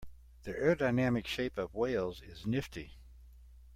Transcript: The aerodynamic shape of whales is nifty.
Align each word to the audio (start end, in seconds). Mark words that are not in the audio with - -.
The 0.45 0.53
aerodynamic 0.55 1.27
shape 1.27 1.59
of 1.59 1.75
whales 1.75 2.23
is 2.23 2.47
nifty. 2.47 2.95